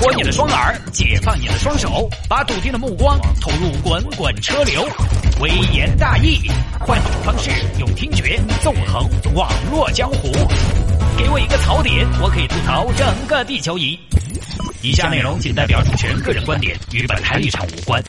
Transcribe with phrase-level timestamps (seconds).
[0.00, 4.88] 活你的双耳，解放你的双手，把笃定的目光投入滚滚车流。
[5.40, 6.38] 微言大义，
[6.78, 10.30] 换种方式用听觉纵横网络江湖。
[11.16, 13.98] 给我一个槽点，我可以吐槽整个地球仪。
[14.82, 18.00] 以下内容仅代表主持人个人观点，与本台立场无关。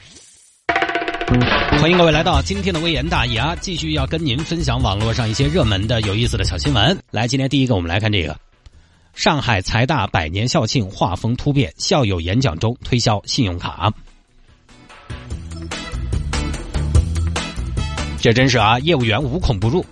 [1.81, 3.55] 欢迎各位来到今天的微言大义啊！
[3.59, 6.95] 继续要跟您分享网络上一些热门的、有意思的小新闻。
[7.09, 8.37] 来，今天第一个，我们来看这个：
[9.19, 13.91] 上海财大百年校庆画风突变，校友演讲中推销信用卡。
[18.21, 19.85] 这真是啊，业务员无孔不入。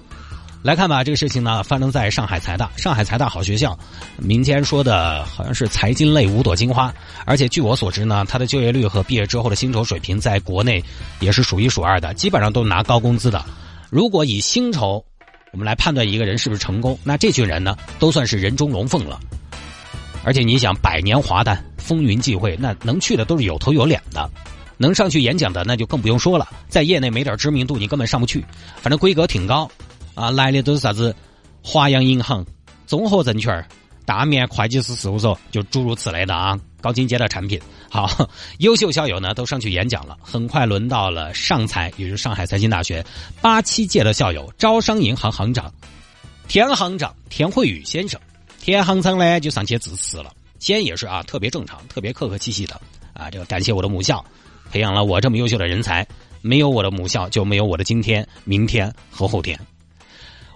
[0.64, 2.72] 来看吧，这个事情呢发生在上海财大。
[2.78, 3.78] 上海财大好学校，
[4.18, 6.94] 民间说的好像是财经类五朵金花，
[7.26, 10.82] 而且据我所知呢，它的就业率和毕业之后的薪酬水平在国内
[11.20, 13.44] 也是数一数二的，基本上都拿高工资的。
[13.90, 15.04] 如果以薪酬
[15.52, 19.20] 我们来判断一个人是不是成功，那这群人呢都算是人中龙凤了。
[20.24, 24.30] 而且你想，百年华诞，风云际会，那能去的都是有头有脸的，
[24.78, 26.48] 能上去演讲的那就更不用说了。
[26.68, 28.44] 在业内没点知名度，你根本上不去。
[28.82, 29.70] 反正规格挺高。
[30.16, 31.16] 啊，来的都是啥子？
[31.64, 32.46] 华阳银行、
[32.86, 33.66] 综合证券、
[34.08, 37.60] 大面会计师事务所，就诸如此类的啊，高精尖的产品。
[37.90, 38.10] 好，
[38.60, 40.18] 优秀校友呢都上去演讲了。
[40.22, 43.06] 很快轮到了上财，也就是上海财经大学
[43.42, 45.70] 八七届的校友，招商银行行长
[46.48, 48.18] 田行长田慧宇先生。
[48.62, 52.80] 田行长呢就上去致辞了，先也是啊，特别正常，特别客客气气的
[53.12, 54.24] 啊，这个感谢我的母校，
[54.72, 56.08] 培养了我这么优秀的人才，
[56.42, 59.60] 没有我的母校就没有我的今天、明天和后天。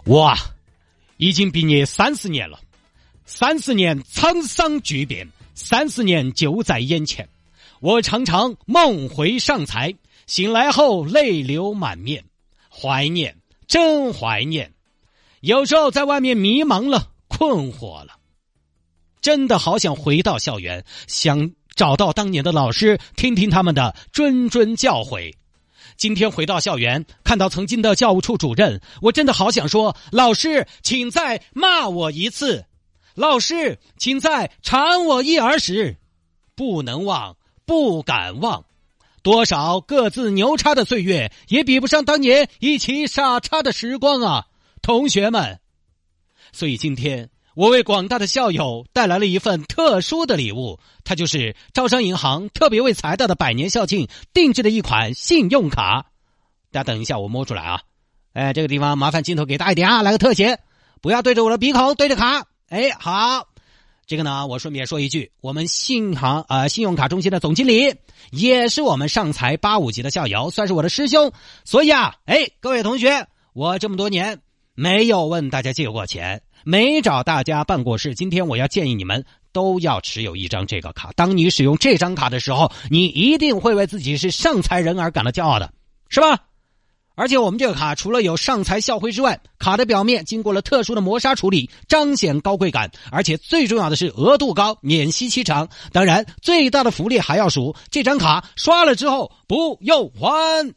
[0.06, 0.38] 我啊，
[1.18, 2.58] 已经毕业三十年了，
[3.34, 7.30] 三十年沧桑巨变，三十年就在眼前。
[7.80, 9.96] 我常常梦回上财，
[10.28, 12.26] 醒来后泪流满面，
[12.70, 13.38] 怀念，
[13.68, 14.74] 真怀念。
[15.40, 18.18] 有时候在外面迷茫了，困惑了，
[19.22, 25.34] 真的好想回到校园，想找到当年的老师，听听他们的谆谆教诲。
[25.96, 32.66] 今天回到校园，看到曾经的教务处主任，我真的好想说：“老师，请再骂我一次。”
[33.16, 35.98] 老师，请再铲我一耳屎。
[36.56, 38.66] 不能忘，不敢忘，
[39.24, 44.48] 多少各自牛叉的岁月，也比不上当年一起傻叉的时光啊，
[44.82, 45.60] 同学们。
[46.52, 47.30] 所以今天。
[47.54, 56.06] 我为广大的校友带来了一份特殊的礼物，它就是招商银行特别为财大的百年校庆定制的一款信用卡。
[56.72, 57.82] 大家等一下，我摸出来啊！
[58.32, 60.60] 哎，这个地方麻烦镜头给大一点啊，来个特写，
[61.02, 62.48] 不要对着我的鼻孔，对着卡。
[62.72, 63.50] 哎，好，
[64.08, 67.94] 这个呢，我顺便说一句，我们信行啊信用卡中心的总经理
[68.32, 71.34] 也是我们上财八五级的校友，算是我的师兄。
[71.66, 74.40] 所以啊，哎，各位同学，我这么多年
[74.74, 76.44] 没有问大家借过钱。
[76.64, 81.12] 没找大家办过事，今天我要建议你们都要持有一张这个卡。
[81.18, 85.74] 当你使用这张卡的时候，你一定会为自己是上财人而感到骄傲的，
[86.08, 86.40] 是吧？
[87.22, 92.90] 而且我们这个卡除了有上财校徽之外，卡的表面经过了特殊的磨砂处理，彰显高贵感。
[93.12, 95.70] 而且最重要的是额度高，免息期长。
[95.92, 100.74] 当然，最大的福利还要数，这张卡刷了之后不用还。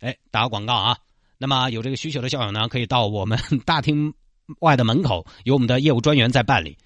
[0.00, 0.96] 哎，打个广告啊！
[1.38, 4.12] 那么有这个需求的校友呢，可以到我们大厅。
[4.58, 6.76] 外的门口有我们的业务专员在办理，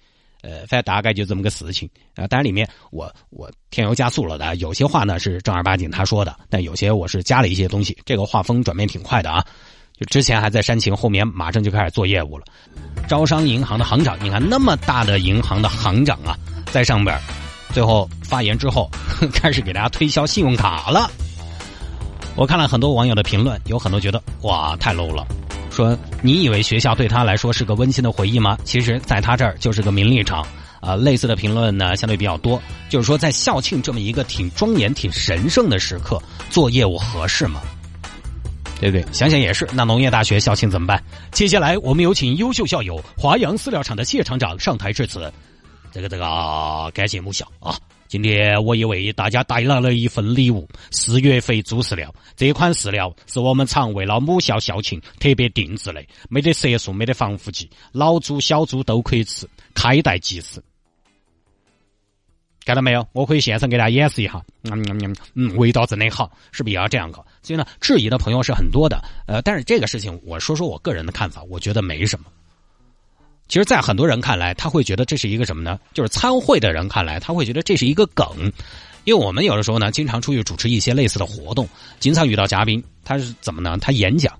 [0.69, 2.25] 呃，大概就这么个事情啊。
[2.27, 7.97] 当然里面我我添油加醋了的，有些话呢是正儿八经他说的，但有些我是加了一些东西。
[8.05, 9.45] 这个画风转变挺快的啊，
[9.99, 12.45] 就之前还在煽情，后面马上就开始做业务了。
[13.07, 16.37] 招商银行的行长，你看那么大的银行的行长啊，
[16.71, 17.19] 在上边，
[17.73, 18.89] 最后发言之后
[19.33, 21.11] 开始给大家推销信用卡了。
[22.35, 25.25] 我看了很多网友的评论，有很多觉得哇太 low 了。
[25.71, 28.57] 说，你以为学校对他来说是个温馨的回忆吗？
[28.63, 30.45] 其实，在他这儿就是个名利场
[30.79, 30.95] 啊。
[30.95, 32.61] 类似的评论呢，相对比较多。
[32.89, 37.61] 就是说，在校庆这么一个挺庄严、挺神圣的时刻，做业务合适吗？
[38.79, 39.05] 对不对？
[39.11, 39.67] 想想也是。
[39.73, 41.01] 那农业大学校庆怎么办？
[41.31, 45.31] 接下来，我们有请优秀校友华阳饲料厂的谢厂长上台致辞。
[45.97, 47.75] 这个这个，感谢母校啊。
[48.07, 52.13] 今天我也为大家带来了一份礼物——四月肥猪饲料。
[52.35, 60.61] 这款饲料是我们厂为了母校校庆特别定制的，没得色素，没得防腐剂，老猪、小猪都可以吃，开袋即食。
[62.63, 63.03] 看到没有？
[63.13, 64.39] 我可以现场给大家演示一下。
[64.65, 67.25] 嗯嗯嗯，味道真的好，是不是也要这样搞？
[67.41, 69.03] 所以呢，质疑的朋友是很多的。
[69.25, 72.27] 呃，但是这个事情，我说说我个人的看法，我觉得没什么。
[73.47, 75.79] 其实，在很多人看来，他会觉得这是一个什么呢？
[75.93, 78.27] 就是参会的人看来，他会觉得这是一个梗，
[79.05, 81.67] 因为我们有的时候呢，经常出去主持一些类似的活动，
[81.99, 83.77] 经常遇到嘉宾，他是怎么呢？
[83.79, 84.37] 他演讲，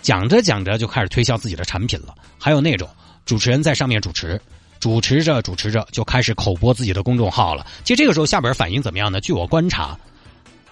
[0.00, 2.14] 讲着讲着就开始推销自己的产品了。
[2.38, 2.88] 还有那种
[3.26, 4.40] 主持人在上面主持，
[4.80, 7.66] 主持着主持着就开始口播自己的公众号了。
[7.84, 9.20] 其实这个时候下边反应怎么样呢？
[9.20, 9.98] 据我观察，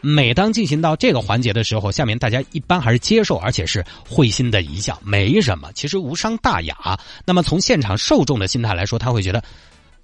[0.05, 6.77] 每当进行到这个环节的时候，下面大家一般还是接受，而且是会心的一笑，没什么，其实无伤大雅。
[7.25, 9.43] 那么从现场受众的心态来说，他会觉得。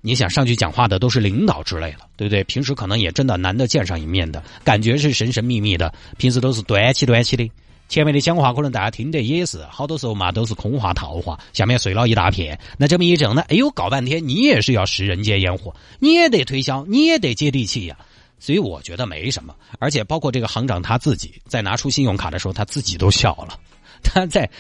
[0.02, 2.43] 你想上去讲话的都是领导之类的，对不对？
[2.44, 7.53] 平时可能也真的难得见上一面的，感觉是神神秘秘的，平时都是端起端起的。
[7.87, 12.58] 前面的讲话可能大家听得也是，好多时候嘛都是空话套话，下面碎了一大片。
[12.79, 17.99] 那这么一整呢，哎呦，搞半天你也是要食人间烟火，你也得推销，你也得接地气呀。
[18.40, 23.56] 所以我觉得没什么，而且包括这个行长他自己在拿出信用卡的时候，他自己都笑了，
[24.02, 24.50] 他在。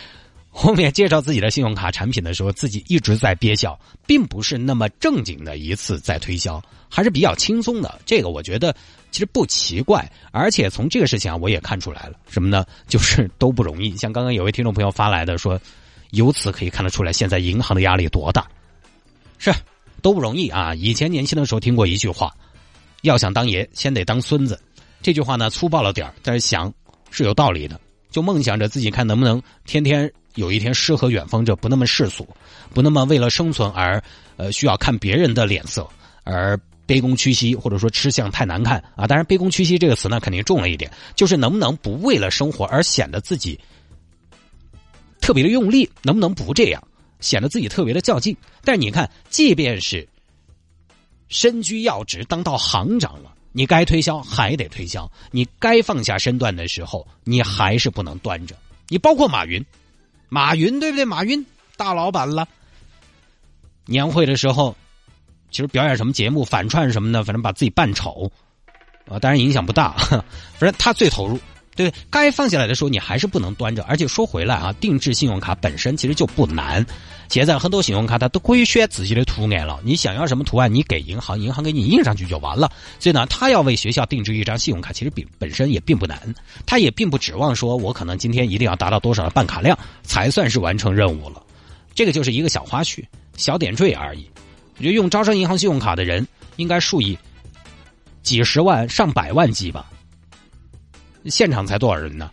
[0.52, 8.00] 后面介绍自己的信用卡产品的时候，自己一直在憋笑，并不是那么正经的一次在推销，还是比较轻松的。
[8.04, 8.74] 这个我觉得
[9.12, 12.66] 其实不奇怪，而且从这个事情啊，我也看出来了什么呢？
[12.88, 13.96] 就是都不容易。
[13.96, 15.56] 像刚刚有位听众朋友发来的说，
[16.10, 18.48] 由此可以看得出来，现在银行的压力多大，
[19.38, 19.54] 是
[20.02, 20.74] 都不容易啊。
[20.74, 22.34] 以前年轻的时候听过一句话，
[23.02, 24.58] 要想当爷，先得当孙子。
[25.02, 26.72] 这句话呢粗暴了点但是想
[27.10, 27.80] 是有道理的。
[28.10, 30.12] 就梦想着自己看能不能天天。
[30.36, 32.26] 有一天诗和远方，就不那么世俗，
[32.72, 34.00] 不那么为了生存而
[34.36, 35.86] 呃需要看别人的脸色
[36.22, 36.56] 而
[36.86, 39.08] 卑躬屈膝，或者说吃相太难看啊！
[39.08, 43.58] 当然，卑躬屈膝这个词呢肯定重了一点，就是能不能不为了生活而显得自己
[45.20, 45.90] 特别的用力？
[46.02, 46.80] 能不能不这样，
[47.18, 48.36] 显得自己特别的较劲？
[48.62, 50.08] 但是你看，即便是
[51.30, 58.54] 身居要职，当到行长了，你该推销还得推销，你该放下身段的时候，你还是不能端着。
[58.88, 59.64] 你包括马云。
[60.28, 61.04] 马云对不对？
[61.04, 61.44] 马云
[61.76, 62.46] 大老板了。
[63.86, 64.76] 年会的时候，
[65.50, 68.30] 其实表演什么节目、反串什么的，反正把自己扮丑，
[69.08, 69.96] 啊，当然影响不大。
[70.54, 71.38] 反正他最投入。
[71.82, 73.82] 对，该放下来的时候，你还是不能端着。
[73.84, 76.84] 而且说回来啊，定制信用卡本身其实就不难。
[77.30, 82.70] 现在很多信用卡它都可以选自己的图案了，你想要什么图案，你给银行，银行给你印上去就完了。
[82.98, 86.18] 所以呢，他要为学校定制一张信用卡，其实并本身也并不难。
[86.66, 91.42] 他也并不指望说我可能今天一定要达到多少的办卡量才算是完成任务了。
[91.94, 93.02] 这个就是一个小花絮、
[93.38, 94.28] 小点缀而已。
[94.76, 96.26] 我觉得用招商银行信用卡的人
[96.56, 97.18] 应该数以
[98.22, 99.89] 几十万、上百万计吧。
[101.26, 102.30] 现场才多少人呢？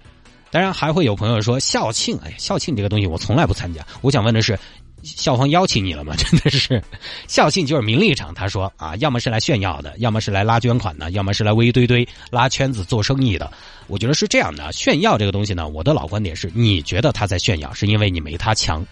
[0.49, 3.85] 当然还会有朋友说校庆，哎呀，校庆这个东西我从来不参加。
[4.01, 4.57] 我想问的是，
[5.03, 6.15] 校方邀请你了吗？
[6.15, 6.81] 真的是，
[7.27, 8.33] 校庆就是名利场。
[8.33, 13.51] 他说啊，要么是来炫耀的，要么是来拉捐款的，要么是来围堆堆拉圈子做生意的。
[13.87, 18.85] 我觉得是这样的，炫耀这个东西呢，我的老观点是，你觉得他在炫耀，是因为你没他强。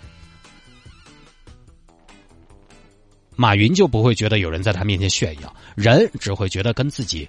[3.38, 7.28] 马云就不会觉得有人在他面前炫耀，人只会觉得跟自己。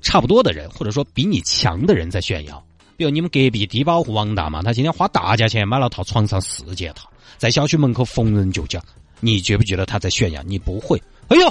[0.00, 2.62] 差不多的人，或者说比你强的人在炫耀。
[2.96, 8.82] 比如你们隔壁低保户王大妈，她今天花大价钱买了套床上四件套，在小区门口逢人就讲。
[9.20, 10.42] 你觉不觉得她在炫耀？
[10.42, 11.02] 你不会。
[11.28, 11.50] 哎呦，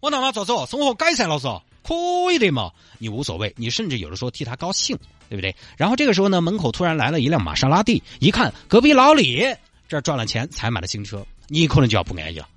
[0.00, 0.52] 王大妈咋子？
[0.68, 1.46] 生活改善了是？
[1.84, 2.70] 可以的嘛。
[2.98, 4.96] 你无所谓，你甚至有的时候替她高兴，
[5.28, 5.54] 对不对？
[5.76, 9.44] 然后这个时候呢，门口突然来了一辆玛莎拉蒂，一看隔壁老李
[9.88, 12.48] 这赚了钱才买了新车，你可能就要不安逸了。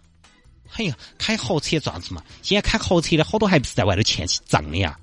[0.78, 2.24] 哎呀，开豪车咋子嘛？
[2.42, 4.98] 现在开豪车的好多还不是在外头欠起账的呀。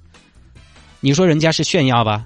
[1.05, 2.25] 你说人家是炫耀吧？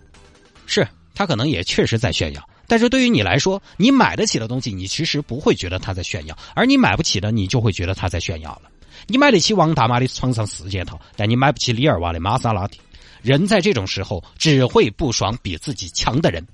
[0.67, 8.70] 是他可能也确实在炫耀，但是对于你来说，你买得起的东西，你其实不会觉得他在炫耀，而你买不起的，你就会觉得他在炫耀了。
[9.06, 12.78] 你买得起王大妈的床上四件套，但你买不起李二娃的玛莎拉蒂。
[13.23, 16.47] 人在这种时候只会不爽比自己强的人。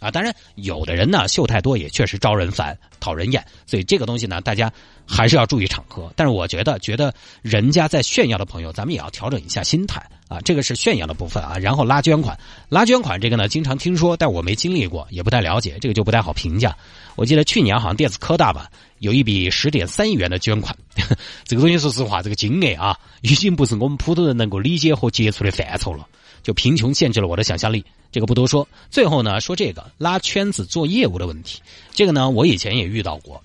[0.00, 4.72] 啊，当然，有的人呢秀太多也确实招人烦、讨人厌，所以这个东西呢，大家
[5.06, 6.10] 还是要注意场合。
[6.16, 10.40] 但是我觉得，觉得人家在炫耀的朋友，咱们也要调整一下心态啊。
[10.40, 12.38] 这个是炫耀的部分啊，然后拉捐款，
[12.70, 16.74] 拉捐款这个呢，经常听说，但我没经历过，也不太了解，这个就不太好评价。
[17.14, 20.74] 我记得去年好像电子科大吧，有一笔十点三亿元的捐款，
[21.44, 26.06] 这个东西说实话，这个金额啊，已经不是我们普通人能够理解和接触的范畴了。
[26.42, 28.66] 就贫穷限制了我的想象力，这个不多说。
[28.90, 31.60] 最后呢，说这个拉圈子做业务的问题，
[31.92, 33.42] 这个呢，我以前也遇到过。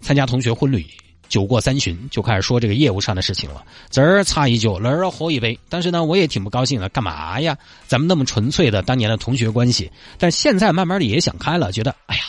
[0.00, 0.86] 参加同学婚礼，
[1.28, 3.64] 酒过三巡，就开始说这个业务上的事情了。
[3.90, 5.58] 这儿擦一脚，那儿喝一杯。
[5.68, 7.56] 但是呢，我也挺不高兴的，干嘛呀？
[7.86, 12.22] 咱们那么纯粹的当年的同学关系，但现在慢慢的也想开了，觉得，哎呀，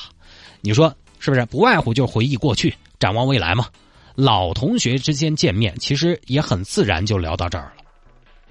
[0.61, 1.45] 你说是不是？
[1.45, 3.67] 不外乎就是回忆过去，展望未来嘛。
[4.15, 7.83] 老同学之间见面，其实也很自然就聊到这儿了，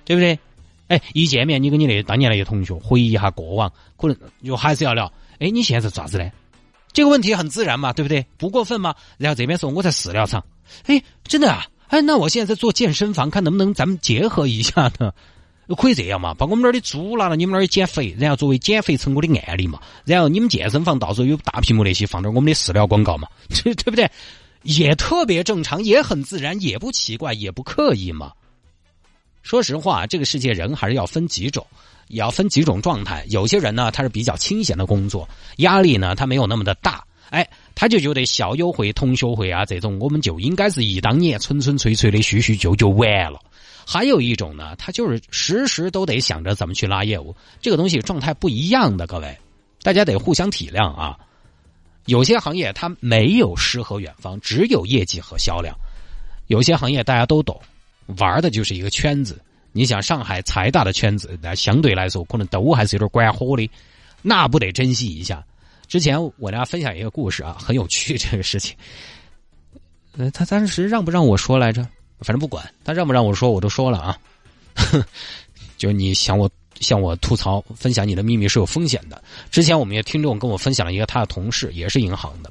[0.05, 0.39] 对不对？
[0.89, 5.13] 哎，一见面，你跟你那当年那些同学回忆一下过往，可能就还是要聊。
[5.39, 6.31] 哎，你现在是做啥子呢？
[6.93, 8.25] 这个问题很自然嘛，对不对？
[8.39, 8.95] 不过分嘛。
[9.19, 10.45] 然后这边说我在饲料厂，
[10.87, 11.67] 哎，真的啊？
[11.89, 15.13] 哎，那我现在在做健身房，看能不能咱们结合一下呢？
[15.77, 16.33] 可以这样嘛？
[16.33, 19.81] 把我们那儿的猪拿到你们那儿减肥，然后作为减肥成果的案例嘛。
[20.05, 24.09] 然后你们健身房到时候有大屏幕那些放点我们的饲料广告嘛， 对不对？
[24.63, 28.33] 也特别正常，也很自然，也不奇怪，也不刻意嘛。
[29.47, 31.65] 说实话，这个世界人还是要分几种，
[32.09, 33.25] 也要分几种状态。
[33.29, 43.39] 有些人呢，他是比较清闲的工作，压力呢，他没有那么的大，哎，他就觉得校友会、同学会啊这种，我们就应该是一当年纯纯粹粹的叙叙旧就完了。
[43.87, 49.39] 还有一种呢，他就是时时都得想着怎么去拉业务，这个东西状态不一样的，各位，
[49.81, 51.17] 大家得互相体谅啊。
[52.07, 55.73] 有些行业它没有诗和远方，只有业绩和销量；
[56.49, 57.57] 有些行业大家都懂。
[58.19, 59.41] 玩的就是一个圈子，
[59.73, 63.69] 你想上海财大的圈子，那相对来说可能都还是有点管火的，
[64.23, 65.45] 那不得珍惜一下。
[65.87, 68.77] 之前我大家分享一个故事啊，很有趣这个事情。
[70.17, 71.83] 呃， 他当时让不让我说来着？
[72.21, 74.19] 反正不管他让不让我说，我都说了啊。
[75.77, 79.23] 就你想我向我吐槽分享你的秘密是有风险的。
[79.51, 82.51] 之前我们也听众跟我分享了一个他的同事，也是银行的。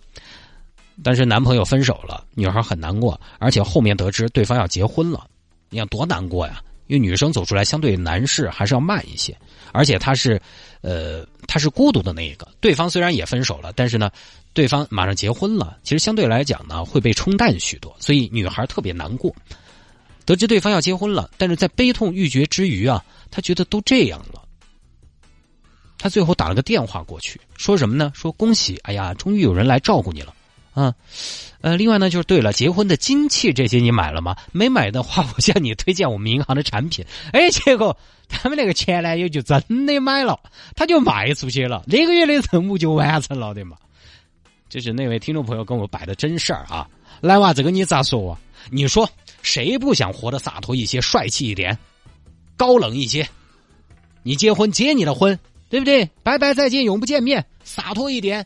[1.03, 5.27] 但是男朋友分手了，女孩很难过，而且后面得知对方要结婚了。
[5.69, 6.61] 你要多难过呀！
[6.87, 9.35] 因为女生走出来相对男士还是要慢一些，
[9.71, 10.39] 而且她是，
[10.81, 12.47] 呃，她是孤独的那一个。
[12.61, 14.11] 对方虽然也分手了，但是呢，
[14.53, 19.35] 对方马上结婚了，其实相对来讲呢会被冲淡许多，所以女孩特别难过。
[20.27, 24.43] 得知对方要结婚了，但是在悲痛欲绝之余啊，她觉得都这样了，
[25.97, 28.11] 她最后打了个电话过去，说什么呢？
[28.13, 30.31] 说恭喜，哎呀，终于有人来照顾你了。
[30.75, 30.93] 啊，
[31.61, 34.35] 呃，另外呢，就是对了，结婚的金器这些你买了吗？
[34.51, 37.03] 没买的话，我向你推荐我们银行的产品。
[37.31, 40.37] 哎，结果他们那个前男友就真的买了，
[40.75, 43.77] 他就卖出去了，那个月的任务就完成了的嘛。
[44.67, 46.87] 这是那位听众朋友跟我摆的真事儿啊。
[47.21, 48.39] 来娃，这个你咋说啊？
[48.69, 49.09] 你说
[49.41, 51.77] 谁不想活得洒脱一些、帅气一点、
[52.57, 53.25] 高冷一些？
[54.23, 55.39] 你结婚结你的婚，
[55.69, 56.09] 对不对？
[56.21, 58.45] 拜拜再见，永不见面，洒脱一点。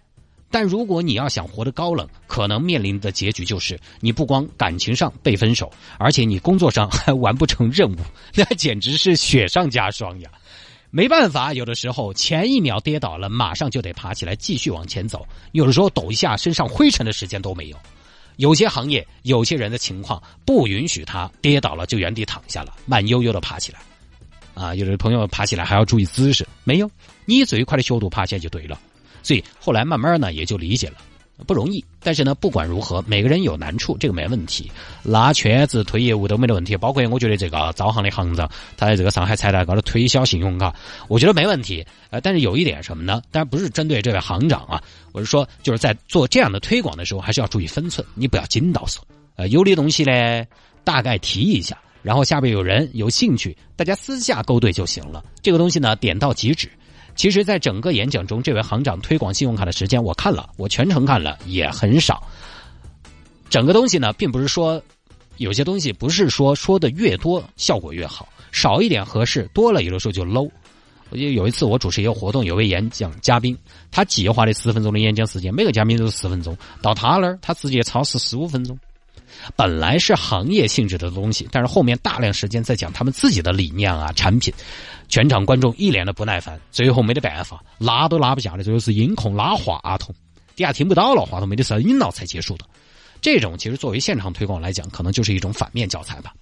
[0.51, 7.97] 但如果你要想活得高冷，可能面临的结局就是你不光感情上被分手，而且你工作上还完不成任务，
[8.33, 10.29] 那简直是雪上加霜呀！
[10.91, 15.19] 没办法，有的时候前一秒跌倒了，马上就得爬起来继续往前走；
[15.51, 17.77] 有的时候抖一下身上灰尘的时间都没有。
[18.37, 23.79] 有些行业、有些人的情况不允许他跌倒了就原地躺下了，慢悠悠的爬起来。
[24.55, 26.89] 啊，有的朋友爬起来还要注意姿势，没有，
[27.25, 28.79] 你最快的速度爬起来就对了。
[29.23, 30.95] 所以后来慢慢呢也就理解了，
[31.45, 31.83] 不容易。
[32.01, 34.71] 但是呢，不管如何，每个人有难处，这个没问题。
[35.03, 36.77] 拉圈子、推业务都没得问题。
[36.77, 40.73] 包括我觉得这个招行的行长，他在这个上海财大高的推销信用卡，
[41.09, 41.85] 我觉得没问题。
[42.09, 43.21] 呃，但是有一点什么呢？
[43.31, 49.05] 当然不是针对这位行长啊，我是说就是在做这样的推广的时候，还是要注意分寸，你不要紧到说。
[49.35, 50.45] 呃，有的东西呢，
[50.83, 55.23] 大概提一下，然后下边有人有兴趣，大家私下勾兑就行了。
[55.41, 56.69] 这个东西呢，点到即止。
[57.19, 62.23] 其实，在整个演讲中，这位行长推广信用卡的时间，我看了，我全程看了，也很少。
[63.49, 64.81] 整个东西呢，并不是说
[65.35, 70.49] 有些东西不是说说的越多效果越好，少一点合适，多了有的时候就 low。
[71.09, 73.57] 我记得有一次我主持一个活动，有位演讲嘉宾，
[73.91, 78.79] 他计划的十分钟的演讲时间，每个嘉宾都是十分钟，到他那儿他直接超时十五分钟。
[79.55, 84.53] 本来是行业性质的东西，但是后面大量时间在讲他们自己的理念啊、产品，
[85.07, 90.13] 全场观众一脸的不耐烦，最后没得办法，拉都拉不下来，最后是音控拉话筒，
[90.55, 92.65] 底下听不到了，话筒没得声音了才结束的。
[93.21, 96.33] 这种其实作为现场推广来讲，可能就是一种反面教材吧。